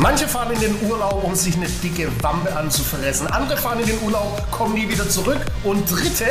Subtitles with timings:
[0.00, 3.26] Manche fahren in den Urlaub, um sich eine dicke Wampe anzufressen.
[3.26, 5.40] Andere fahren in den Urlaub, kommen nie wieder zurück.
[5.64, 6.26] Und Dritte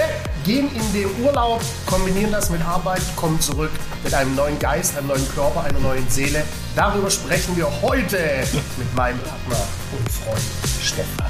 [0.45, 3.71] gehen in den Urlaub, kombinieren das mit Arbeit, kommen zurück
[4.05, 6.43] mit einem neuen Geist, einem neuen Körper, einer neuen Seele.
[6.77, 8.17] Darüber sprechen wir heute
[8.77, 9.59] mit meinem Partner
[9.91, 10.41] und Freund
[10.81, 11.25] Stefan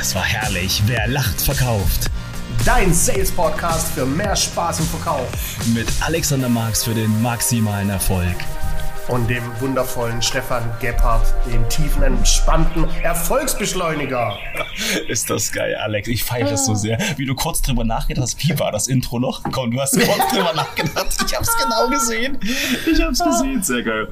[0.00, 0.82] Es war herrlich.
[0.86, 2.10] Wer lacht, verkauft.
[2.64, 5.28] Dein Sales Podcast für mehr Spaß im Verkauf.
[5.72, 8.34] Mit Alexander Marx für den maximalen Erfolg
[9.08, 14.36] und dem wundervollen Stefan Gebhardt, dem tiefen, entspannten Erfolgsbeschleuniger.
[15.08, 16.08] Ist das geil, Alex.
[16.08, 16.98] Ich feiere das so sehr.
[17.16, 19.42] Wie du kurz drüber nachgedacht hast, wie war das Intro noch?
[19.50, 21.16] Komm, du hast kurz drüber nachgedacht.
[21.26, 22.38] Ich hab's genau gesehen.
[22.90, 23.62] Ich hab's gesehen.
[23.62, 24.08] Sehr geil.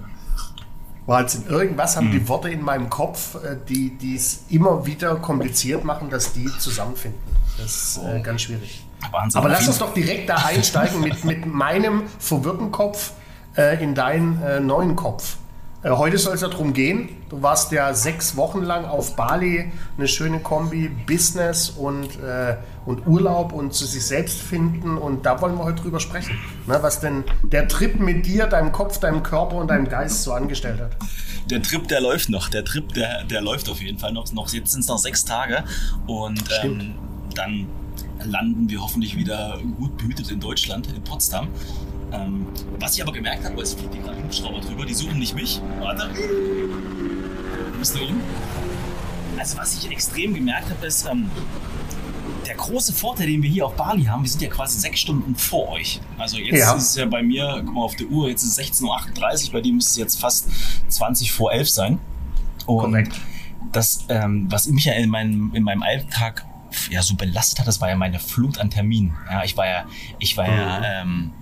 [1.05, 1.45] Wahnsinn.
[1.49, 2.19] Irgendwas haben hm.
[2.19, 7.21] die Worte in meinem Kopf, äh, die es immer wieder kompliziert machen, dass die zusammenfinden.
[7.59, 8.83] Das ist äh, ganz schwierig.
[9.11, 9.39] Wahnsinn.
[9.39, 13.13] Aber lass uns doch direkt da einsteigen mit, mit meinem verwirrten Kopf
[13.57, 15.37] äh, in deinen äh, neuen Kopf.
[15.83, 17.11] Äh, heute soll es ja darum gehen.
[17.29, 23.07] Du warst ja sechs Wochen lang auf Bali, eine schöne Kombi, Business und, äh, und
[23.07, 24.99] Urlaub und zu sich selbst finden.
[24.99, 26.39] Und da wollen wir heute drüber sprechen.
[26.67, 30.33] Ne, was denn der Trip mit dir, deinem Kopf, deinem Körper und deinem Geist so
[30.33, 30.97] angestellt hat.
[31.51, 32.49] Der Trip, der läuft noch.
[32.49, 34.33] Der Trip, der, der läuft auf jeden Fall noch.
[34.33, 35.63] noch jetzt sind es noch sechs Tage.
[36.07, 36.95] Und ähm,
[37.35, 37.69] dann
[38.25, 41.49] landen wir hoffentlich wieder gut behütet in Deutschland, in Potsdam.
[42.13, 42.47] Ähm,
[42.79, 45.61] was ich aber gemerkt habe, es fliegt gerade Hubschrauber drüber, die suchen nicht mich.
[45.81, 46.09] Warte.
[47.79, 48.21] Bist du ihn?
[49.39, 51.31] Also was ich extrem gemerkt habe, ist, ähm,
[52.47, 55.35] der große Vorteil, den wir hier auf Bali haben, wir sind ja quasi sechs Stunden
[55.35, 56.01] vor euch.
[56.17, 56.75] Also jetzt ja.
[56.75, 59.53] ist es ja bei mir, guck mal auf der Uhr, jetzt ist es 16.38 Uhr,
[59.53, 60.49] bei dir müsste es jetzt fast
[60.89, 61.99] 20 vor 11 sein.
[62.67, 63.21] Und Korrekt.
[63.73, 66.47] das, ähm, was mich ja in meinem, in meinem Alltag
[66.91, 69.17] ja so belastet hat, das war ja meine Flut an Terminen.
[69.31, 69.85] Ja, ich war ja,
[70.19, 70.57] ich war mhm.
[70.57, 71.33] ja, ähm,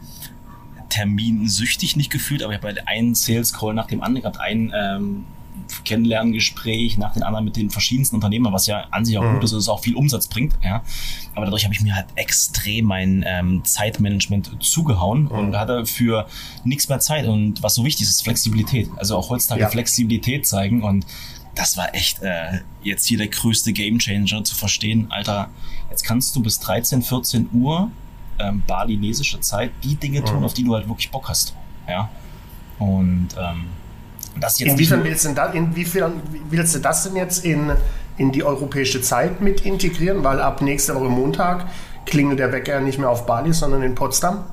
[0.94, 4.72] terminsüchtig nicht gefühlt, aber ich habe halt einen Sales Call nach dem anderen gehabt, ein
[4.76, 5.24] ähm,
[5.84, 9.34] Kennenlerngespräch nach den anderen mit den verschiedensten Unternehmern, was ja an sich auch mhm.
[9.34, 10.54] gut ist, dass es auch viel Umsatz bringt.
[10.62, 10.84] Ja.
[11.34, 15.30] Aber dadurch habe ich mir halt extrem mein ähm, Zeitmanagement zugehauen mhm.
[15.30, 16.28] und hatte für
[16.62, 17.26] nichts mehr Zeit.
[17.26, 18.88] Und was so wichtig ist, ist Flexibilität.
[18.96, 19.68] Also auch heutzutage ja.
[19.68, 21.06] Flexibilität zeigen und
[21.56, 25.50] das war echt äh, jetzt hier der größte Gamechanger zu verstehen, Alter,
[25.88, 27.90] jetzt kannst du bis 13, 14 Uhr
[28.38, 30.44] ähm, balinesische Zeit die Dinge tun, mhm.
[30.44, 31.54] auf die du halt wirklich Bock hast.
[31.88, 32.08] Ja.
[32.78, 33.66] Und ähm,
[34.40, 34.72] das jetzt.
[34.72, 36.14] Inwiefern willst, du da, inwiefern
[36.50, 37.72] willst du das denn jetzt in,
[38.16, 40.24] in die europäische Zeit mit integrieren?
[40.24, 41.66] Weil ab nächster Woche Montag
[42.06, 44.44] klingelt der Wecker nicht mehr auf Bali, sondern in Potsdam.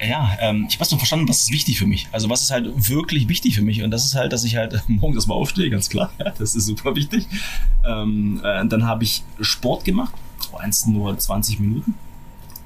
[0.00, 2.08] Ja, ähm, ich habe so verstanden, was ist wichtig für mich.
[2.12, 3.82] Also was ist halt wirklich wichtig für mich.
[3.82, 6.10] Und das ist halt, dass ich halt morgens erstmal aufstehe, ganz klar.
[6.38, 7.26] Das ist super wichtig.
[7.86, 10.14] Ähm, äh, dann habe ich Sport gemacht,
[10.58, 11.94] eins nur 20 Minuten.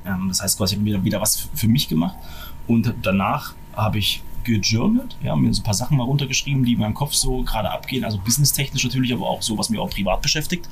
[0.08, 2.16] Ähm, das heißt quasi, ich habe wieder, wieder was für mich gemacht.
[2.66, 6.78] Und danach habe ich gejournalt, ja, mir so ein paar Sachen mal runtergeschrieben, die in
[6.78, 10.22] meinem Kopf so gerade abgehen, also businesstechnisch natürlich, aber auch so, was mir auch privat
[10.22, 10.68] beschäftigt.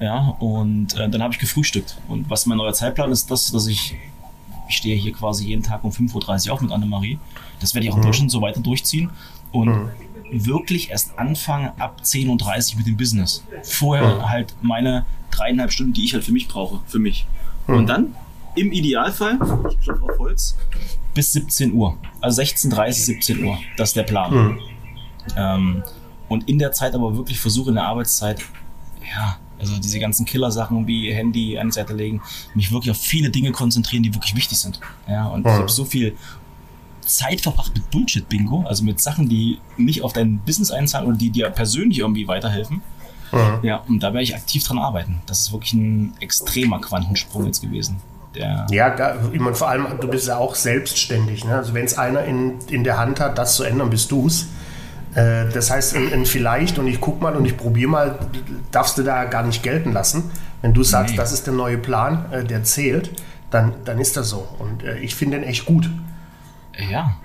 [0.00, 1.96] Ja, und äh, dann habe ich gefrühstückt.
[2.08, 3.94] Und was mein neuer Zeitplan ist, das, dass ich,
[4.68, 7.18] ich stehe hier quasi jeden Tag um 5.30 Uhr auf mit Annemarie.
[7.60, 8.06] Das werde ich auch in mhm.
[8.06, 9.10] Deutschland so weiter durchziehen.
[9.52, 9.90] Und mhm.
[10.32, 13.44] wirklich erst anfangen ab 10.30 Uhr mit dem Business.
[13.62, 14.28] Vorher mhm.
[14.28, 17.26] halt meine dreieinhalb Stunden, die ich halt für mich brauche, für mich.
[17.68, 17.74] Mhm.
[17.76, 18.16] Und dann
[18.56, 19.38] im Idealfall,
[19.70, 20.56] ich klopfe auf Holz,
[21.14, 21.96] bis 17 Uhr.
[22.20, 23.58] Also 16.30, 17 Uhr.
[23.76, 24.32] Das ist der Plan.
[24.32, 24.58] Mhm.
[25.36, 25.82] Ähm,
[26.28, 28.40] und in der Zeit aber wirklich versuche in der Arbeitszeit,
[29.16, 32.20] ja, also diese ganzen Killer-Sachen wie Handy an die Seite legen,
[32.54, 34.80] mich wirklich auf viele Dinge konzentrieren, die wirklich wichtig sind.
[35.08, 35.50] Ja, und mhm.
[35.50, 36.16] ich habe so viel
[37.00, 41.30] Zeit verbracht mit Bullshit-Bingo, also mit Sachen, die nicht auf dein Business einzahlen oder die
[41.30, 42.82] dir persönlich irgendwie weiterhelfen.
[43.32, 43.60] Mhm.
[43.62, 45.20] Ja, und da werde ich aktiv dran arbeiten.
[45.26, 48.00] Das ist wirklich ein extremer Quantensprung jetzt gewesen.
[48.34, 51.44] Der ja, ich meine, vor allem, du bist ja auch selbstständig.
[51.44, 51.54] Ne?
[51.54, 54.48] Also wenn es einer in, in der Hand hat, das zu ändern, bist du es.
[55.14, 58.18] Äh, das heißt, ein, ein vielleicht und ich guck mal und ich probiere mal,
[58.70, 60.30] darfst du da gar nicht gelten lassen.
[60.62, 61.16] Wenn du sagst, nee.
[61.16, 63.10] das ist der neue Plan, äh, der zählt,
[63.50, 64.48] dann, dann ist das so.
[64.58, 65.88] Und äh, ich finde den echt gut.
[66.90, 67.16] Ja,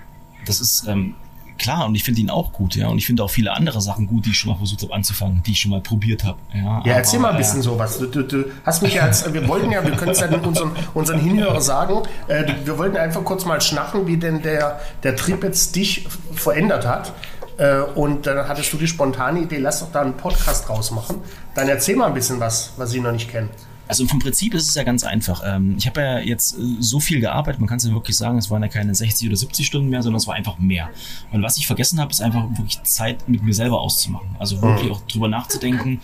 [0.46, 1.16] das ist, ähm,
[1.60, 2.88] klar, und ich finde ihn auch gut, ja.
[2.88, 5.42] Und ich finde auch viele andere Sachen gut, die ich schon mal versucht habe anzufangen,
[5.46, 6.38] die ich schon mal probiert habe.
[6.54, 7.98] Ja, ja erzähl mal ein bisschen äh, sowas.
[7.98, 10.72] Du, du, du, hast mich ja jetzt, wir wollten ja, wir können es ja unseren,
[10.94, 15.42] unseren Hinhörer sagen, äh, wir wollten einfach kurz mal schnacken, wie denn der, der Trip
[15.44, 17.12] jetzt dich verändert hat.
[17.58, 21.16] Äh, und dann hattest du die spontane Idee, lass doch da einen Podcast draus machen.
[21.54, 23.48] Dann erzähl mal ein bisschen was, was ich noch nicht kenne.
[23.90, 25.42] Also vom Prinzip ist es ja ganz einfach.
[25.44, 28.38] Ähm, ich habe ja jetzt äh, so viel gearbeitet, man kann es ja wirklich sagen,
[28.38, 30.90] es waren ja keine 60 oder 70 Stunden mehr, sondern es war einfach mehr.
[31.32, 34.28] Und was ich vergessen habe, ist einfach wirklich Zeit mit mir selber auszumachen.
[34.38, 34.92] Also wirklich mhm.
[34.92, 36.00] auch drüber nachzudenken,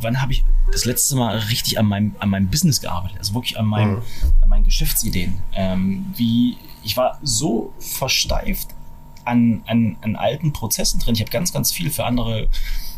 [0.00, 3.58] wann habe ich das letzte Mal richtig an meinem, an meinem Business gearbeitet, also wirklich
[3.58, 4.02] an, meinem, mhm.
[4.42, 5.34] an meinen Geschäftsideen.
[5.52, 8.68] Ähm, wie, ich war so versteift
[9.24, 11.16] an, an, an alten Prozessen drin.
[11.16, 12.46] Ich habe ganz, ganz viel für andere,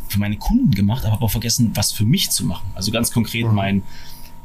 [0.07, 2.71] für meine Kunden gemacht, aber habe auch vergessen, was für mich zu machen.
[2.75, 3.55] Also ganz konkret mhm.
[3.55, 3.83] mein,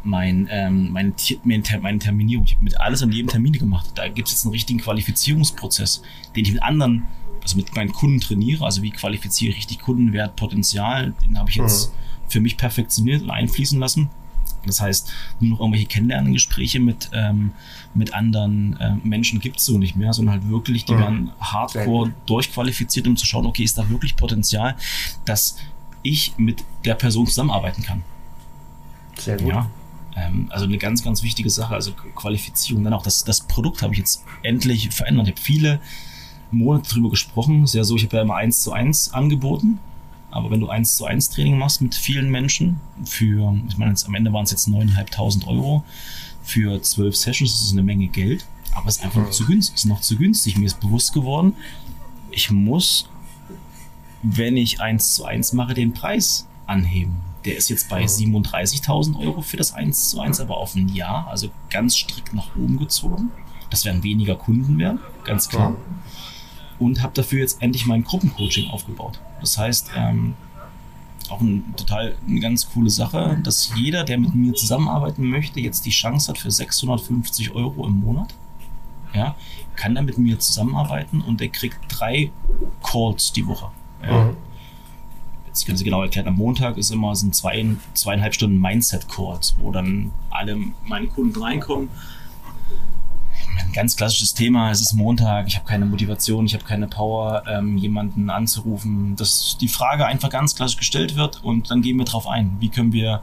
[0.04, 1.14] mein, ähm, meine,
[1.44, 2.46] meine Terminierung.
[2.46, 3.92] Ich habe mit alles und jedem Termine gemacht.
[3.96, 6.02] Da gibt es jetzt einen richtigen Qualifizierungsprozess,
[6.36, 7.04] den ich mit anderen,
[7.42, 8.66] also mit meinen Kunden trainiere.
[8.66, 12.30] Also wie qualifiziere ich richtig Kundenwert, Potenzial, den habe ich jetzt mhm.
[12.30, 14.10] für mich perfektioniert und einfließen lassen.
[14.66, 17.52] Das heißt, nur noch irgendwelche Kennenlerngespräche mit, ähm,
[17.94, 21.00] mit anderen äh, Menschen gibt es so nicht mehr, sondern halt wirklich, die mhm.
[21.00, 24.76] werden hardcore durchqualifiziert, um zu schauen, okay, ist da wirklich Potenzial,
[25.26, 25.58] dass
[26.02, 28.04] ich mit der Person zusammenarbeiten kann.
[29.18, 29.50] Sehr gut.
[29.50, 29.70] Ja,
[30.50, 32.84] also eine ganz, ganz wichtige Sache, also Qualifizierung.
[32.84, 35.28] Dann auch das, das Produkt habe ich jetzt endlich verändert.
[35.28, 35.80] Ich habe viele
[36.52, 37.64] Monate darüber gesprochen.
[37.64, 39.80] Ist ja so, ich habe ja immer eins zu eins angeboten.
[40.32, 44.08] Aber wenn du eins zu eins Training machst mit vielen Menschen, für, ich meine, jetzt,
[44.08, 45.84] am Ende waren es jetzt 9.500 Euro
[46.44, 49.76] für zwölf Sessions, das ist eine Menge Geld, aber es ist einfach noch zu günstig,
[49.76, 50.58] ist noch zu günstig.
[50.58, 51.56] Mir ist bewusst geworden,
[52.32, 53.08] ich muss,
[54.24, 57.18] wenn ich eins zu eins mache, den Preis anheben.
[57.46, 61.28] Der ist jetzt bei 37.000 Euro für das 1 zu 1, aber auf ein Jahr,
[61.28, 63.32] also ganz strikt nach oben gezogen.
[63.70, 65.76] Das werden weniger Kunden werden, ganz klar.
[66.80, 69.20] Und habe dafür jetzt endlich mein Gruppencoaching aufgebaut.
[69.42, 70.36] Das heißt, ähm,
[71.30, 75.86] auch ein, total eine ganz coole Sache, dass jeder, der mit mir zusammenarbeiten möchte, jetzt
[75.86, 78.34] die Chance hat für 650 Euro im Monat.
[79.14, 79.36] Ja,
[79.76, 82.32] kann er mit mir zusammenarbeiten und er kriegt drei
[82.82, 83.70] Calls die Woche.
[84.02, 84.26] Ja.
[84.26, 84.38] Mhm
[85.62, 89.72] ich kann es genau erklären, am Montag ist immer sind zwei, zweieinhalb Stunden Mindset-Calls, wo
[89.72, 91.90] dann alle meine Kunden reinkommen.
[93.60, 97.44] Ein ganz klassisches Thema, es ist Montag, ich habe keine Motivation, ich habe keine Power,
[97.48, 102.06] ähm, jemanden anzurufen, dass die Frage einfach ganz klassisch gestellt wird und dann gehen wir
[102.06, 102.58] drauf ein.
[102.60, 103.22] Wie können wir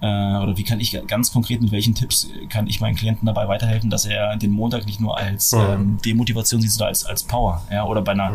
[0.00, 3.48] äh, oder wie kann ich ganz konkret mit welchen Tipps kann ich meinen Klienten dabei
[3.48, 7.62] weiterhelfen, dass er den Montag nicht nur als ähm, Demotivation sieht, sondern als, als Power.
[7.70, 8.34] Ja, oder bei einer,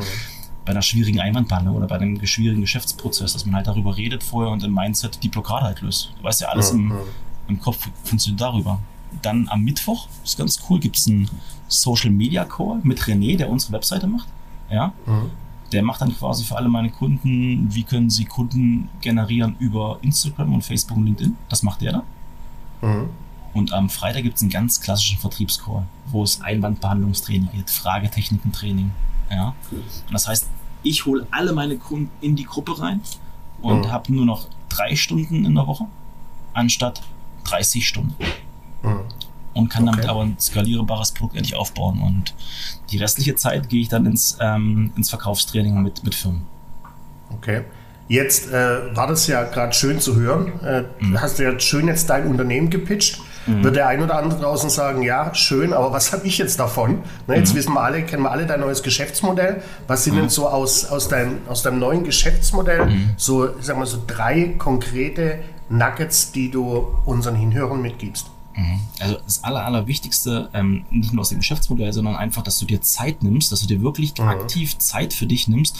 [0.66, 4.52] bei einer schwierigen Einwandpanne oder bei einem schwierigen Geschäftsprozess, dass man halt darüber redet vorher
[4.52, 6.13] und im Mindset die Blockade halt löst.
[6.18, 6.94] Du weißt ja, alles im,
[7.48, 8.80] im Kopf funktioniert darüber.
[9.22, 11.30] Dann am Mittwoch, ist ganz cool, gibt es einen
[11.68, 14.28] Social Media Call mit René, der unsere Webseite macht.
[14.69, 14.94] Ja.
[15.06, 15.31] Mhm.
[15.72, 20.54] Der macht dann quasi für alle meine Kunden, wie können sie Kunden generieren über Instagram
[20.54, 21.38] und Facebook und LinkedIn.
[21.50, 22.04] Das macht der da.
[22.88, 23.10] Mhm.
[23.54, 28.92] Und am Freitag gibt es einen ganz klassischen Vertriebscall, wo es Einwandbehandlungstraining gibt, Fragetechnikentraining,
[29.31, 29.56] ja?
[30.12, 30.48] Das heißt,
[30.83, 33.01] ich hole alle meine Kunden in die Gruppe rein
[33.62, 33.92] und mhm.
[33.92, 35.86] habe nur noch drei Stunden in der Woche
[36.54, 37.01] anstatt
[37.45, 38.16] 30 Stunden.
[38.83, 39.00] Mhm.
[39.54, 39.92] Und kann okay.
[39.98, 42.01] damit aber ein skalierbares Produkt endlich aufbauen.
[42.01, 42.33] Und
[42.89, 46.44] die restliche Zeit gehe ich dann ins, ähm, ins Verkaufstraining mit, mit Firmen.
[47.33, 47.63] Okay.
[48.07, 50.60] Jetzt äh, war das ja gerade schön zu hören.
[50.62, 51.19] Äh, mhm.
[51.19, 53.22] Hast du ja schön jetzt dein Unternehmen gepitcht.
[53.48, 53.64] Mhm.
[53.64, 57.00] Wird der ein oder andere draußen sagen, ja, schön, aber was habe ich jetzt davon?
[57.28, 57.58] Ne, jetzt mhm.
[57.58, 59.62] wissen wir alle, kennen wir alle dein neues Geschäftsmodell.
[59.88, 60.22] Was sind mhm.
[60.22, 63.10] denn so aus, aus, dein, aus deinem neuen Geschäftsmodell mhm.
[63.18, 65.40] so, ich sag mal, so drei konkrete
[65.70, 68.28] Nuggets, die du unseren Hinhörern mitgibst?
[68.56, 68.80] Mhm.
[69.00, 72.82] Also das Aller, Allerwichtigste, ähm, nicht nur aus dem Geschäftsmodell, sondern einfach, dass du dir
[72.82, 74.28] Zeit nimmst, dass du dir wirklich mhm.
[74.28, 75.78] aktiv Zeit für dich nimmst,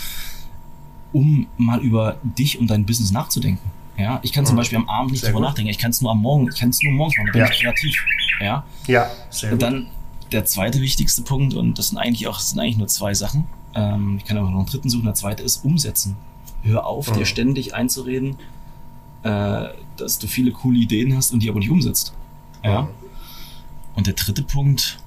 [1.12, 3.70] um mal über dich und dein Business nachzudenken.
[3.98, 4.60] Ja, ich kann zum mhm.
[4.60, 5.50] Beispiel am Abend nicht sehr drüber gut.
[5.50, 5.70] nachdenken.
[5.70, 7.50] Ich kann es nur am Morgen, ich kann es nur morgens machen, da bin ja.
[7.50, 8.06] ich kreativ.
[8.40, 9.88] Ja, ja sehr und dann
[10.32, 13.46] der zweite wichtigste Punkt, und das sind eigentlich auch, sind eigentlich nur zwei Sachen.
[13.76, 15.06] Ähm, ich kann aber noch einen dritten suchen.
[15.06, 16.16] Der zweite ist umsetzen.
[16.64, 17.18] Hör auf, mhm.
[17.18, 18.38] dir ständig einzureden,
[19.24, 19.68] äh,
[19.98, 22.14] dass du viele coole Ideen hast und die aber nicht umsetzt.
[22.64, 22.84] Ja.
[22.84, 22.88] Mhm.
[23.96, 25.00] Und der dritte Punkt,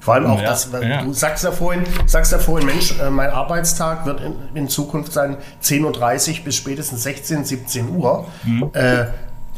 [0.00, 1.02] vor allem auch ja, das, ja.
[1.02, 5.12] du sagst ja vorhin, sagst ja vorhin, Mensch, äh, mein Arbeitstag wird in, in Zukunft
[5.12, 8.26] sein 10.30 Uhr bis spätestens 16, 17 Uhr.
[8.44, 8.70] Mhm.
[8.72, 9.06] Äh,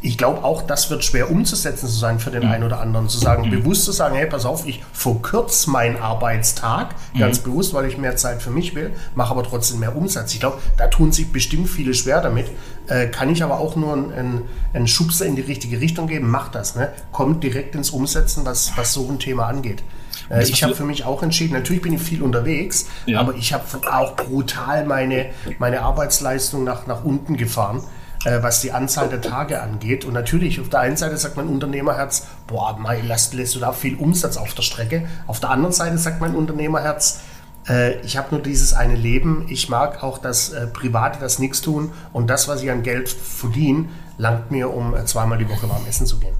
[0.04, 2.50] ich glaube auch, das wird schwer umzusetzen zu sein für den mhm.
[2.50, 3.50] einen oder anderen, zu sagen, mhm.
[3.50, 7.20] bewusst zu sagen, hey, pass auf, ich verkürze meinen Arbeitstag, mhm.
[7.20, 10.34] ganz bewusst, weil ich mehr Zeit für mich will, mache aber trotzdem mehr Umsatz.
[10.34, 12.46] Ich glaube, da tun sich bestimmt viele schwer damit.
[12.88, 14.42] Äh, kann ich aber auch nur einen,
[14.74, 16.74] einen Schubser in die richtige Richtung geben, mach das.
[16.74, 16.88] Ne?
[17.12, 19.84] Kommt direkt ins Umsetzen, was, was so ein Thema angeht.
[20.32, 23.20] Äh, ich habe für mich auch entschieden, natürlich bin ich viel unterwegs, ja.
[23.20, 25.26] aber ich habe auch brutal meine,
[25.58, 27.82] meine Arbeitsleistung nach, nach unten gefahren
[28.24, 30.04] äh, was die Anzahl der Tage angeht.
[30.04, 33.72] Und natürlich, auf der einen Seite sagt mein Unternehmerherz, boah, mein, lässt, lässt du da
[33.72, 35.08] viel Umsatz auf der Strecke.
[35.26, 37.20] Auf der anderen Seite sagt mein Unternehmerherz,
[37.68, 41.60] äh, ich habe nur dieses eine Leben, ich mag auch das äh, Private, das nichts
[41.60, 45.68] tun und das, was ich an Geld verdiene, langt mir, um äh, zweimal die Woche
[45.68, 46.34] warm essen zu gehen.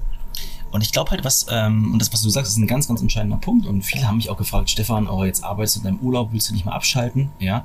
[0.73, 2.99] Und ich glaube halt, was, ähm, und das, was du sagst, ist ein ganz, ganz
[2.99, 3.67] entscheidender Punkt.
[3.67, 6.49] Und viele haben mich auch gefragt, Stefan, oh, jetzt arbeitest du in deinem Urlaub, willst
[6.49, 7.29] du nicht mal abschalten?
[7.37, 7.63] Ja.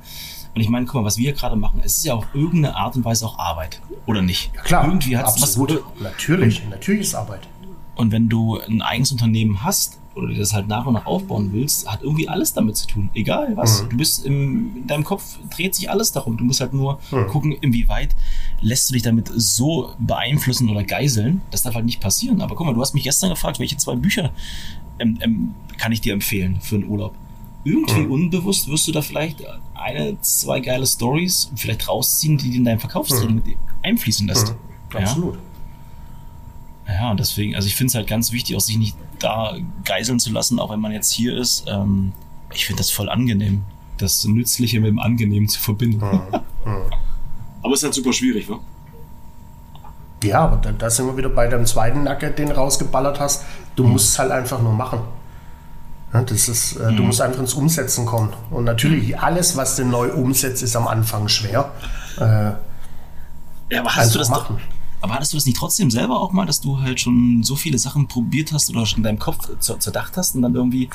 [0.53, 2.95] Und ich meine, guck mal, was wir gerade machen, es ist ja auf irgendeine Art
[2.95, 4.51] und Weise auch Arbeit, oder nicht?
[4.55, 4.85] Ja, klar.
[4.85, 5.57] Irgendwie hat es was.
[5.99, 7.41] Natürlich, und, natürlich ist Arbeit.
[7.95, 11.49] Und wenn du ein eigenes Unternehmen hast, oder dir das halt nach und nach aufbauen
[11.51, 13.09] willst, hat irgendwie alles damit zu tun.
[13.13, 13.83] Egal was.
[13.83, 13.89] Mhm.
[13.89, 16.37] Du bist im, in deinem Kopf dreht sich alles darum.
[16.37, 17.27] Du musst halt nur mhm.
[17.27, 18.15] gucken, inwieweit
[18.61, 21.41] lässt du dich damit so beeinflussen oder geiseln.
[21.51, 22.41] Das darf halt nicht passieren.
[22.41, 24.31] Aber guck mal, du hast mich gestern gefragt, welche zwei Bücher
[24.99, 27.15] ähm, ähm, kann ich dir empfehlen für einen Urlaub?
[27.63, 28.11] Irgendwie mhm.
[28.11, 33.43] unbewusst wirst du da vielleicht eine, zwei geile Stories vielleicht rausziehen, die in deinem Verkaufstraining
[33.45, 33.55] mhm.
[33.83, 34.55] einfließen lässt.
[34.93, 34.97] Mhm.
[34.97, 35.35] Absolut.
[35.35, 35.41] Ja?
[36.89, 39.55] Ja, und deswegen, also ich finde es halt ganz wichtig, auch sich nicht da
[39.85, 41.65] geiseln zu lassen, auch wenn man jetzt hier ist.
[41.67, 42.13] Ähm,
[42.51, 43.63] ich finde das voll angenehm,
[43.97, 46.03] das Nützliche mit dem Angenehmen zu verbinden.
[46.05, 46.71] Mhm.
[46.71, 46.81] Mhm.
[47.61, 48.59] Aber es ist halt super schwierig, wa?
[50.23, 53.45] Ja, aber da, da, sind wir wieder bei deinem zweiten Nugget, den du rausgeballert hast.
[53.75, 53.91] Du mhm.
[53.91, 54.99] musst es halt einfach nur machen.
[56.11, 57.07] Das ist, äh, Du mhm.
[57.07, 58.33] musst einfach ins Umsetzen kommen.
[58.49, 61.71] Und natürlich, alles, was du neu umsetzt, ist am Anfang schwer.
[62.17, 62.23] Äh,
[63.71, 64.57] ja, aber hast du das machen.
[64.57, 67.55] Doch, aber hattest du das nicht trotzdem selber auch mal, dass du halt schon so
[67.55, 70.89] viele Sachen probiert hast oder schon in deinem Kopf zerdacht hast und dann irgendwie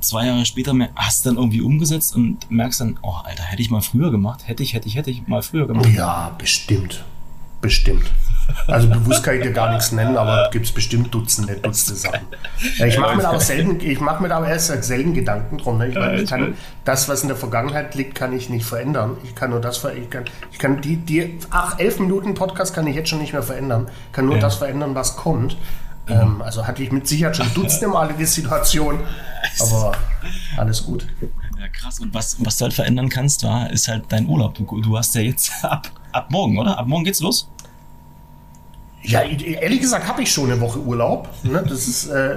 [0.00, 3.82] zwei Jahre später hast dann irgendwie umgesetzt und merkst dann, oh Alter, hätte ich mal
[3.82, 5.88] früher gemacht, hätte ich, hätte ich, hätte ich mal früher gemacht.
[5.94, 7.04] Ja, bestimmt.
[7.60, 8.10] Bestimmt.
[8.66, 12.26] Also bewusst kann ich dir gar nichts nennen, aber gibt es bestimmt Dutzende, Dutzende Sachen.
[12.78, 15.78] Ja, ich mache mir aber selten, ich mache mir aber erst selten Gedanken drum.
[15.78, 15.88] Ne?
[15.88, 19.16] Ich, meine, ich kann, das, was in der Vergangenheit liegt, kann ich nicht verändern.
[19.24, 20.04] Ich kann nur das verändern.
[20.04, 23.32] Ich kann, ich kann die, die ach, elf Minuten Podcast kann ich jetzt schon nicht
[23.32, 23.88] mehr verändern.
[24.06, 24.40] Ich kann nur ja.
[24.40, 25.56] das verändern, was kommt.
[26.08, 26.12] Mhm.
[26.12, 29.00] Ähm, also hatte ich mit Sicherheit schon Dutzende Male die Situation,
[29.60, 29.92] aber
[30.56, 31.06] alles gut.
[31.60, 32.00] Ja, krass.
[32.00, 34.54] Und was, was du halt verändern kannst, war, ist halt dein Urlaub.
[34.54, 36.78] Du, du hast ja jetzt ab, ab morgen, oder?
[36.78, 37.48] Ab morgen geht's los?
[39.04, 41.28] Ja, ehrlich gesagt habe ich schon eine Woche Urlaub.
[41.42, 41.64] Ne?
[41.68, 42.36] Das ist, äh,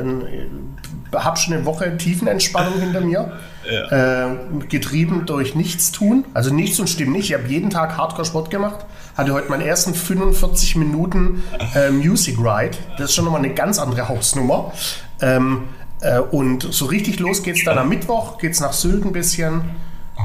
[1.14, 3.34] habe schon eine Woche Tiefenentspannung hinter mir.
[3.70, 4.32] Ja.
[4.32, 4.36] Äh,
[4.68, 6.26] getrieben durch Nichtstun.
[6.34, 7.30] Also nichts und stimmt nicht.
[7.30, 8.86] Ich habe jeden Tag Hardcore-Sport gemacht.
[9.16, 11.44] Hatte heute meinen ersten 45 Minuten
[11.76, 12.78] äh, Music Ride.
[12.98, 14.74] Das ist schon nochmal eine ganz andere Hausnummer.
[15.22, 15.66] Ähm,
[16.02, 18.40] äh, und so richtig los geht es dann am Mittwoch.
[18.40, 19.62] Geht es nach Sylt ein bisschen.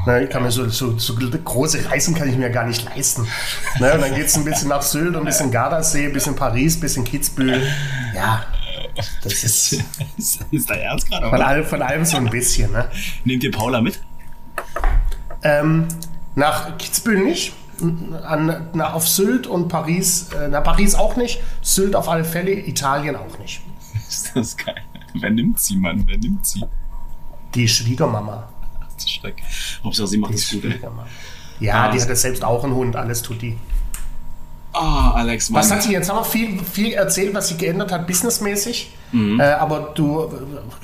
[0.06, 3.26] Ne, ich kann mir so, so, so, große Reisen kann ich mir gar nicht leisten.
[3.80, 6.76] Ne, und dann geht es ein bisschen nach Sylt, ein bisschen Gardasee, ein bisschen Paris,
[6.76, 7.60] ein bisschen Kitzbühel.
[8.14, 8.44] Ja,
[9.22, 9.84] das ist.
[10.16, 11.28] ist, ist da ernst gerade?
[11.28, 12.72] Von, all, von allem so ein bisschen.
[12.72, 12.88] Ne?
[13.24, 14.00] Nehmt ihr Paula mit?
[15.42, 15.86] Ähm,
[16.34, 17.52] nach Kitzbühel nicht.
[18.24, 22.52] An, na, auf Sylt und Paris, äh, na Paris auch nicht, Sylt auf alle Fälle,
[22.52, 23.62] Italien auch nicht.
[24.06, 24.82] Ist das geil.
[25.14, 26.04] Wer nimmt sie, Mann?
[26.06, 26.62] Wer nimmt sie?
[27.54, 28.48] Die Schwiegermama.
[29.08, 29.42] Schreck.
[29.84, 30.64] Hauptsache, sie macht es gut.
[30.64, 30.80] Ey.
[31.60, 33.58] Ja, ah, die hat ja selbst auch einen Hund, alles tut die.
[34.72, 35.62] Ah, oh, Alex, Mann.
[35.62, 38.92] Was hat sich jetzt haben wir viel, viel erzählt, was sich geändert hat, businessmäßig.
[39.12, 39.40] Mhm.
[39.40, 40.30] Äh, aber du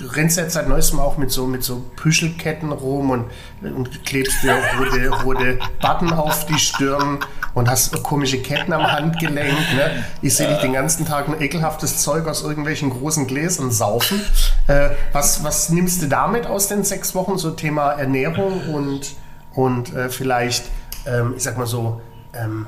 [0.00, 3.26] rennst jetzt seit neuestem auch mit so, mit so Püschelketten rum und,
[3.62, 7.20] und klebst dir rote, rote Button auf die Stirn
[7.56, 9.75] und hast komische Ketten am Handgelenk.
[9.75, 10.04] Ne?
[10.20, 14.20] Ich sehe dich den ganzen Tag ein ekelhaftes Zeug aus irgendwelchen großen Gläsern saufen.
[14.66, 17.38] Äh, was, was nimmst du damit aus den sechs Wochen?
[17.38, 19.14] So Thema Ernährung und,
[19.54, 20.66] und äh, vielleicht,
[21.06, 22.02] ähm, ich sag mal so,
[22.34, 22.66] ähm,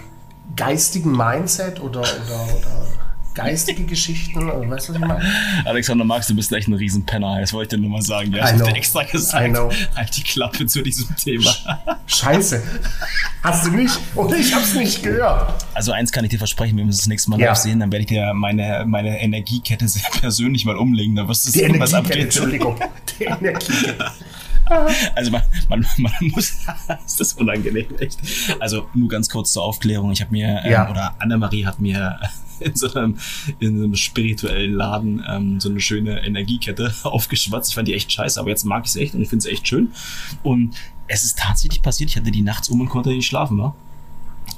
[0.57, 2.07] geistigen Mindset oder, oder,
[2.57, 3.08] oder
[3.39, 5.25] geistige Geschichten, oder weißt du, was ich meine?
[5.65, 7.41] Alexander Marx, du bist echt ein Riesenpenner.
[7.41, 8.33] Das wollte ich dir nur mal sagen.
[8.33, 9.57] Ja, ich habe extra gesagt,
[9.95, 11.55] halt die Klappe zu diesem Thema.
[12.07, 12.61] Scheiße.
[13.45, 13.97] Hast du nicht?
[14.17, 15.65] Oder ich hab's nicht gehört.
[15.73, 17.55] Also eins kann ich dir versprechen, wenn wir uns das nächste Mal ja.
[17.55, 21.15] sehen, dann werde ich dir meine, meine Energiekette sehr persönlich mal umlegen.
[21.15, 22.25] Da wirst du sehen, was abgeht.
[22.25, 22.77] Entschuldigung.
[23.19, 24.11] Die Energiekette.
[25.15, 26.51] Also man, man, man muss,
[27.07, 28.19] ist das unangenehm, echt.
[28.59, 30.11] Also nur ganz kurz zur Aufklärung.
[30.11, 30.91] Ich habe mir, ähm, ja.
[30.91, 32.19] oder Annemarie hat mir
[32.65, 33.19] in so einem,
[33.59, 37.71] in einem spirituellen Laden ähm, so eine schöne Energiekette aufgeschwatzt.
[37.71, 39.53] Ich fand die echt scheiße, aber jetzt mag ich es echt und ich finde es
[39.53, 39.93] echt schön.
[40.43, 40.75] Und
[41.07, 43.75] es ist tatsächlich passiert, ich hatte die nachts um und konnte nicht schlafen, wa?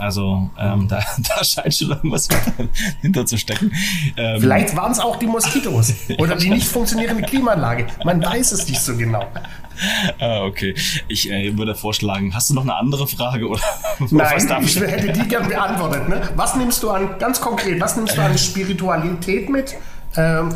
[0.00, 2.28] Also ähm, da, da scheint schon irgendwas
[3.02, 3.73] hinter zu stecken.
[4.16, 7.87] Ähm, Vielleicht waren es auch die Moskitos oder die nicht funktionierende Klimaanlage.
[8.04, 9.26] Man weiß es nicht so genau.
[10.19, 10.75] Ah, okay.
[11.09, 13.47] Ich äh, würde vorschlagen, hast du noch eine andere Frage?
[13.47, 13.62] Oder
[14.11, 16.09] Nein, ich hätte die gern beantwortet.
[16.09, 16.23] Ne?
[16.35, 19.76] Was nimmst du an, ganz konkret, was nimmst du an Spiritualität mit
[20.16, 20.54] ähm,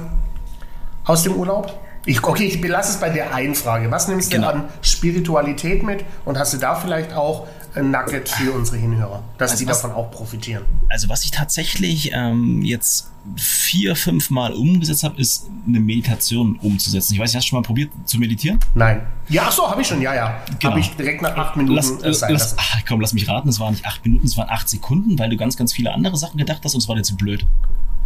[1.04, 1.78] aus dem Urlaub?
[2.06, 3.90] Ich, okay, ich belasse es bei der einen Frage.
[3.90, 4.50] Was nimmst genau.
[4.50, 7.46] du an Spiritualität mit und hast du da vielleicht auch
[7.82, 10.64] Nugget für unsere Hinhörer, dass also die was, davon auch profitieren?
[10.88, 17.14] Also was ich tatsächlich ähm, jetzt vier, fünf Mal umgesetzt habe, ist eine Meditation umzusetzen.
[17.14, 18.60] Ich weiß, hast du schon mal probiert zu meditieren?
[18.74, 19.06] Nein.
[19.28, 20.42] Ja, ach so, habe ich schon, ja, ja.
[20.58, 20.70] Genau.
[20.70, 23.48] Habe ich direkt nach acht Minuten lass, äh, sein lass, ach, Komm, lass mich raten,
[23.48, 26.16] es waren nicht acht Minuten, es waren acht Sekunden, weil du ganz, ganz viele andere
[26.16, 27.46] Sachen gedacht hast und es war dir zu blöd.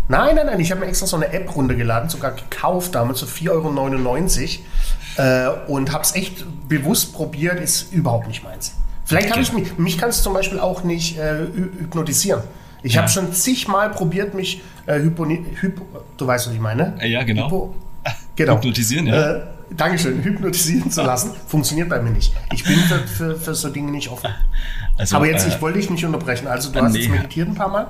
[0.09, 3.27] Nein, nein, nein, ich habe mir extra so eine App runtergeladen, sogar gekauft damals, so
[3.27, 3.71] 4,99 Euro
[5.19, 8.75] äh, und habe es echt bewusst probiert, ist überhaupt nicht meins.
[9.09, 12.43] Vielleicht kann ich mich, mich kann es zum Beispiel auch nicht äh, hypnotisieren.
[12.83, 13.01] Ich ja.
[13.01, 15.87] habe schon zigmal probiert, mich äh, hypo, hypo,
[16.17, 16.95] du weißt, was ich meine?
[17.03, 17.47] Ja, genau.
[17.47, 17.75] Hypo,
[18.37, 18.57] Genau.
[18.57, 19.33] Hypnotisieren, ja.
[19.33, 22.35] Äh, Dankeschön, hypnotisieren zu lassen, funktioniert bei mir nicht.
[22.53, 24.31] Ich bin für, für, für so Dinge nicht offen.
[24.99, 26.47] Also, Aber jetzt, äh, ich wollte dich nicht unterbrechen.
[26.47, 27.01] Also du hast nee.
[27.01, 27.87] jetzt meditiert ein paar Mal?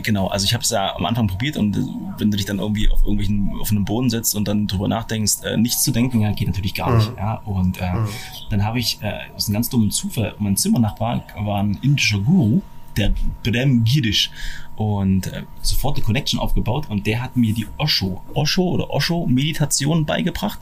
[0.00, 1.76] Genau, also ich habe es ja am Anfang probiert und
[2.18, 5.42] wenn du dich dann irgendwie auf irgendwelchen auf einem Boden setzt und dann drüber nachdenkst,
[5.44, 6.96] äh, nichts zu denken, ja, geht natürlich gar mhm.
[6.96, 7.12] nicht.
[7.16, 8.08] Ja, und äh, mhm.
[8.50, 12.62] dann habe ich äh, aus einem ganz dummen Zufall, mein Zimmernachbar war ein indischer Guru,
[12.96, 14.30] der Brem Girish
[14.76, 19.26] und äh, sofort eine Connection aufgebaut und der hat mir die Osho, Osho oder Osho
[19.26, 20.58] Meditation beigebracht.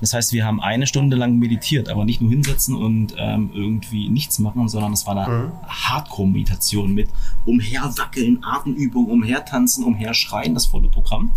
[0.00, 4.08] Das heißt, wir haben eine Stunde lang meditiert, aber nicht nur hinsetzen und ähm, irgendwie
[4.08, 5.52] nichts machen, sondern es war eine mhm.
[5.68, 7.10] Hardcore-Meditation mit
[7.44, 11.30] umherwackeln, Atemübungen, umhertanzen, umherschreien, das volle Programm.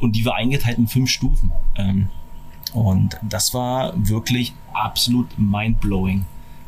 [0.00, 1.52] Und die war eingeteilt in fünf Stufen.
[1.76, 2.08] Ähm,
[2.72, 6.24] und das war wirklich absolut mindblowing.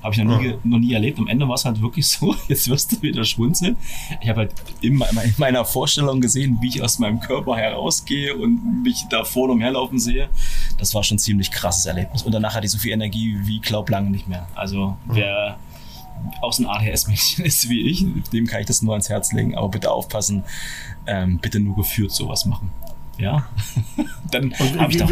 [0.07, 0.55] Habe ich noch nie, ja.
[0.63, 1.19] noch nie erlebt.
[1.19, 3.77] Am Ende war es halt wirklich so, jetzt wirst du wieder schwunzeln.
[4.21, 5.03] Ich habe halt in
[5.37, 10.29] meiner Vorstellung gesehen, wie ich aus meinem Körper herausgehe und mich da vorne umherlaufen sehe.
[10.79, 12.23] Das war schon ein ziemlich krasses Erlebnis.
[12.23, 14.47] Und danach hatte ich so viel Energie wie glaub lange nicht mehr.
[14.55, 15.59] Also wer
[16.41, 19.57] auch so ein ADHS-Mädchen ist wie ich, dem kann ich das nur ans Herz legen.
[19.57, 20.45] Aber bitte aufpassen,
[21.07, 22.71] ähm, bitte nur geführt sowas machen.
[23.19, 23.49] Ja,
[24.31, 25.09] dann habe ich da.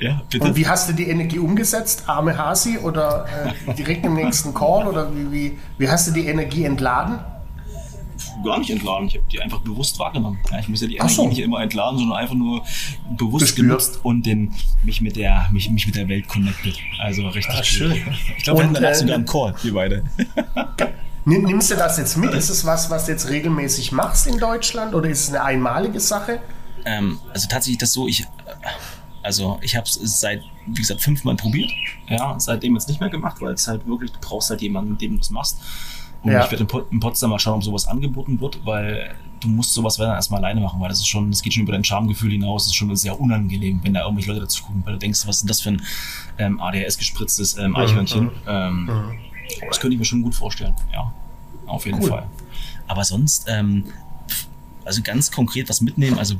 [0.00, 0.44] Ja, bitte.
[0.44, 2.04] Und wie hast du die Energie umgesetzt?
[2.06, 3.26] Arme Hasi oder
[3.66, 4.86] äh, direkt im nächsten Call?
[4.86, 7.18] Oder wie, wie, wie hast du die Energie entladen?
[8.44, 10.38] Gar nicht entladen, ich habe die einfach bewusst wahrgenommen.
[10.50, 11.28] Ja, ich muss ja die Energie so.
[11.28, 12.64] nicht immer entladen, sondern einfach nur
[13.16, 13.66] bewusst Gespürt.
[13.66, 16.76] genutzt und den, mich, mit der, mich, mich mit der Welt connected.
[17.00, 18.00] Also richtig ah, schön.
[18.36, 20.04] Ich glaube, wir hatten danach äh, sogar einen Call, wir beide.
[21.24, 22.32] Nimmst du das jetzt mit?
[22.32, 26.00] Ist es was, was du jetzt regelmäßig machst in Deutschland oder ist es eine einmalige
[26.00, 26.40] Sache?
[26.84, 28.26] Ähm, also tatsächlich das so, ich
[29.22, 31.70] also ich habe es seit, wie gesagt, fünfmal probiert.
[32.08, 35.00] Ja, seitdem jetzt nicht mehr gemacht, weil es halt wirklich, du brauchst halt jemanden, mit
[35.00, 35.58] dem du das machst.
[36.22, 36.44] Und ja.
[36.44, 40.10] ich werde in, Potsdam mal schauen, ob sowas angeboten wird, weil du musst sowas dann
[40.10, 42.72] erstmal alleine machen, weil das ist schon, das geht schon über dein Charmegefühl hinaus, das
[42.72, 45.42] ist schon sehr unangenehm, wenn da irgendwelche Leute dazu gucken, weil du denkst, was ist
[45.42, 45.82] denn das für ein
[46.38, 48.24] ähm, ADHS-gespritztes ähm, Eichhörnchen.
[48.24, 48.30] Mhm.
[48.46, 49.18] Ähm, mhm.
[49.68, 51.12] Das könnte ich mir schon gut vorstellen, ja.
[51.66, 52.08] Auf jeden cool.
[52.08, 52.26] Fall.
[52.88, 53.84] Aber sonst, ähm,
[54.84, 56.34] also ganz konkret was mitnehmen, also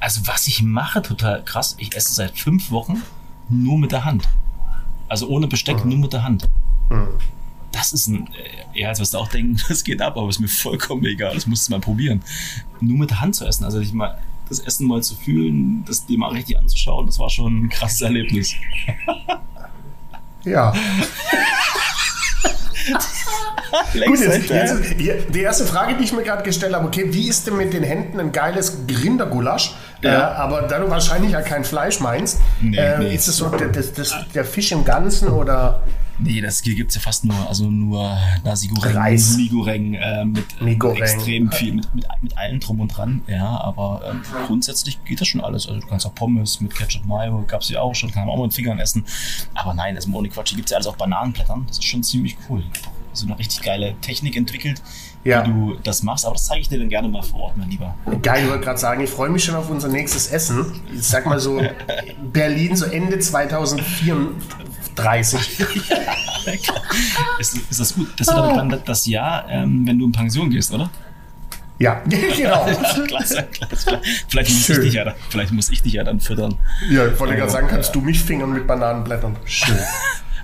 [0.00, 3.02] also was ich mache, total krass, ich esse seit fünf Wochen
[3.48, 4.28] nur mit der Hand.
[5.08, 5.90] Also ohne Besteck, mhm.
[5.90, 6.48] nur mit der Hand.
[6.90, 7.08] Mhm.
[7.72, 10.40] Das ist ein, äh, ja, jetzt wirst du auch denken, das geht ab, aber ist
[10.40, 12.22] mir vollkommen egal, das musst du mal probieren.
[12.80, 16.06] Nur mit der Hand zu essen, also ich mal das Essen mal zu fühlen, das
[16.06, 18.54] dir mal richtig anzuschauen, das war schon ein krasses Erlebnis.
[20.44, 20.72] Ja.
[24.06, 25.00] Gut, jetzt, jetzt,
[25.34, 27.82] die erste Frage, die ich mir gerade gestellt habe, okay, wie ist denn mit den
[27.82, 29.74] Händen ein geiles Rindergulasch?
[30.02, 30.10] Ja.
[30.10, 33.14] Äh, aber da du wahrscheinlich ja kein Fleisch meinst, nee, äh, nee.
[33.14, 35.82] ist es so der, das, das, der Fisch im Ganzen oder?
[36.20, 39.36] Nee, das hier gibt es ja fast nur, also nur Nasi Goreng, Reis.
[39.36, 41.02] Migoreng, äh, mit Migoreng.
[41.02, 43.22] extrem viel, mit, mit, mit allem drum und dran.
[43.28, 45.68] Ja, aber äh, grundsätzlich geht das schon alles.
[45.68, 48.34] Also du kannst auch Pommes mit Ketchup Mayo, gab es ja auch schon, kann man
[48.34, 49.04] auch mit den Fingern essen.
[49.54, 51.64] Aber nein, also ohne Quatsch, hier gibt es ja alles auch Bananenblättern.
[51.68, 52.62] Das ist schon ziemlich cool.
[53.12, 54.82] So eine richtig geile Technik entwickelt,
[55.24, 55.44] ja.
[55.44, 56.24] wie du das machst.
[56.24, 57.94] Aber das zeige ich dir dann gerne mal vor Ort, mein Lieber.
[58.22, 60.80] Geil, ich wollte gerade sagen, ich freue mich schon auf unser nächstes Essen.
[60.92, 61.60] Ich sag mal so,
[62.32, 63.18] Berlin so Ende
[64.98, 65.60] 2034.
[67.38, 68.08] ist, ist, das gut?
[68.16, 70.90] Das wird aber dann das Jahr, ähm, wenn du in Pension gehst, oder?
[71.78, 72.66] Ja, genau.
[73.06, 74.00] klasse, klasse.
[74.28, 76.58] Vielleicht muss, ich dich ja, vielleicht muss ich dich ja dann füttern.
[76.90, 79.36] Ja, ich wollte gerade sagen, kannst du mich fingern mit Bananenblättern.
[79.44, 79.76] Schön.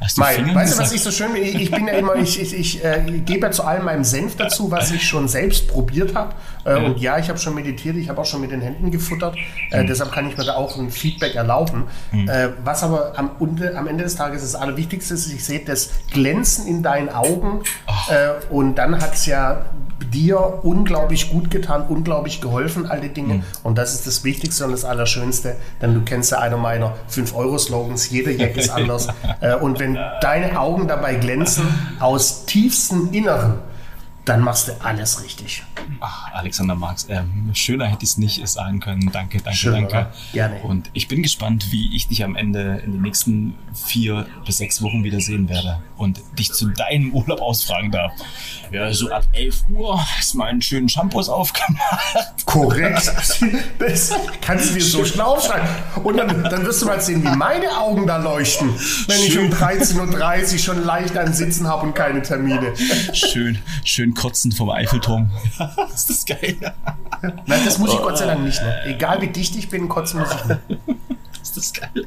[0.00, 2.40] Hast du mein, weißt du, was ich so schön ich, ich bin ja immer, ich,
[2.40, 6.14] ich, ich äh, gebe ja zu allem meinem Senf dazu, was ich schon selbst probiert
[6.14, 6.35] habe.
[6.64, 6.85] Äh, mhm.
[6.87, 9.37] Und ja, ich habe schon meditiert, ich habe auch schon mit den Händen gefuttert.
[9.70, 9.87] Äh, mhm.
[9.87, 11.85] Deshalb kann ich mir da auch ein Feedback erlauben.
[12.12, 12.28] Mhm.
[12.28, 16.66] Äh, was aber am, am, Ende des Tages das Allerwichtigste ist, ich sehe das Glänzen
[16.66, 17.62] in deinen Augen.
[17.87, 18.57] Oh.
[18.57, 19.66] und dann hat es ja
[20.12, 23.35] dir unglaublich gut getan, unglaublich geholfen, all die Dinge.
[23.35, 23.42] Mhm.
[23.62, 28.11] Und das ist das Wichtigste und das Allerschönste, denn du kennst ja einer meiner 5-Euro-Slogans,
[28.11, 29.09] jeder Jack ist anders.
[29.40, 31.64] äh, und wenn deine Augen dabei glänzen,
[32.00, 33.59] aus tiefstem Inneren,
[34.24, 35.62] dann machst du alles richtig.
[36.00, 39.10] Ach, Alexander Marx, ähm, schöner hätte ich es nicht sagen können.
[39.12, 39.88] Danke, danke, Schön, danke.
[39.88, 40.12] Oder?
[40.32, 40.60] Gerne.
[40.62, 44.80] Und ich bin gespannt, wie ich dich am Ende in den nächsten vier bis sechs
[44.80, 48.12] Wochen wieder sehen werde und dich zu deinem Urlaub ausfragen darf.
[48.70, 52.46] Ja, so ab 11 Uhr ist mein schönen Shampoos aufgemacht.
[52.46, 53.12] Korrekt.
[53.78, 54.10] Das
[54.40, 55.68] kannst du dir so schlau aufschreiben.
[56.02, 58.70] Und dann, dann wirst du mal sehen, wie meine Augen da leuchten,
[59.06, 59.26] wenn schön.
[59.26, 62.72] ich um 13.30 Uhr schon leicht ein Sitzen habe und keine Termine.
[63.12, 65.31] Schön, schön kotzen vom Eiffelturm.
[65.94, 66.57] ist das geil.
[67.46, 68.61] Nein, das muss ich Gott sei Dank nicht.
[68.62, 68.85] Ne?
[68.87, 70.61] Egal wie dicht ich bin, kotzen muss ich nicht.
[71.42, 72.07] ist das geil.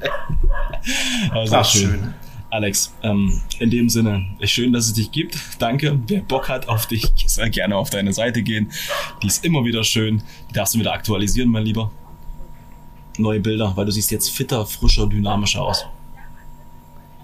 [1.31, 1.81] Also Ach, schön.
[1.89, 2.13] schön.
[2.49, 5.37] Alex, ähm, in dem Sinne, schön, dass es dich gibt.
[5.59, 5.99] Danke.
[6.07, 8.71] Wer Bock hat auf dich, soll gerne auf deine Seite gehen.
[9.21, 10.23] Die ist immer wieder schön.
[10.49, 11.91] Die darfst du wieder aktualisieren, mein Lieber.
[13.17, 15.85] neue Bilder, weil du siehst jetzt fitter, frischer, dynamischer aus.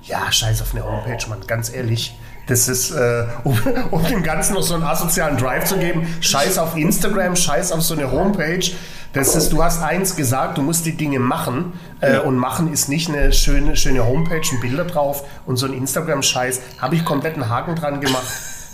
[0.04, 2.14] Ja, scheiß auf eine Homepage, Mann, ganz ehrlich.
[2.48, 3.58] Das ist, äh, um,
[3.92, 7.82] um, dem Ganzen noch so einen asozialen Drive zu geben, scheiß auf Instagram, scheiß auf
[7.82, 8.72] so eine Homepage.
[9.14, 11.74] Das ist, du hast eins gesagt, du musst die Dinge machen.
[12.02, 15.74] Äh, und machen ist nicht eine schöne, schöne Homepage und Bilder drauf und so ein
[15.74, 16.62] Instagram-Scheiß.
[16.80, 18.28] Habe ich komplett einen Haken dran gemacht.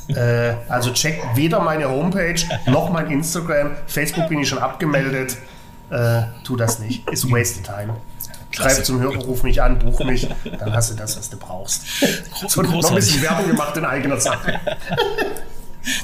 [0.09, 3.73] Äh, also checkt weder meine Homepage noch mein Instagram.
[3.85, 5.37] Facebook bin ich schon abgemeldet.
[5.91, 7.07] Äh, tu das nicht.
[7.11, 7.93] Ist wasted time.
[8.51, 11.83] Schreib zum Hörer, ruf mich an, buch mich, dann hast du das, was du brauchst.
[12.47, 14.59] So, noch ein bisschen Werbung gemacht in eigener Sache.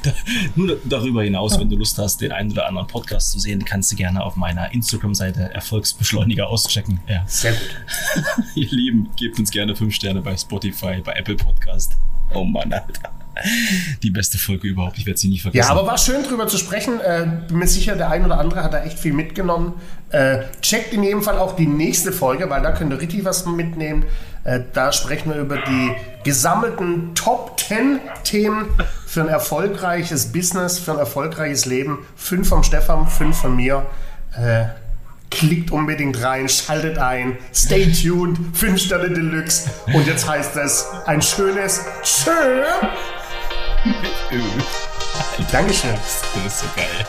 [0.03, 0.11] Da,
[0.55, 3.91] nur darüber hinaus, wenn du Lust hast, den einen oder anderen Podcast zu sehen, kannst
[3.91, 7.01] du gerne auf meiner Instagram-Seite Erfolgsbeschleuniger auschecken.
[7.07, 7.23] Ja.
[7.27, 7.75] Sehr gut.
[8.55, 11.97] Ihr Lieben, gebt uns gerne 5 Sterne bei Spotify, bei Apple Podcast.
[12.33, 13.11] Oh Mann, Alter.
[14.03, 14.97] Die beste Folge überhaupt.
[14.97, 15.67] Ich werde sie nie vergessen.
[15.67, 16.99] Ja, aber war schön drüber zu sprechen.
[16.99, 19.73] Äh, bin mir sicher, der ein oder andere hat da echt viel mitgenommen.
[20.09, 23.45] Äh, checkt in jedem Fall auch die nächste Folge, weil da könnt ihr richtig was
[23.45, 24.05] mitnehmen.
[24.43, 25.91] Äh, da sprechen wir über die
[26.23, 28.67] gesammelten Top 10 Themen
[29.05, 31.99] für ein erfolgreiches Business, für ein erfolgreiches Leben.
[32.15, 33.85] Fünf vom Stefan, fünf von mir.
[34.37, 34.65] Äh,
[35.31, 39.69] klickt unbedingt rein, schaltet ein, stay tuned, 5 Sterne Deluxe.
[39.93, 42.31] Und jetzt heißt es ein schönes Tschö.
[45.51, 45.93] Dankeschön.
[45.93, 47.05] Das ist so geil.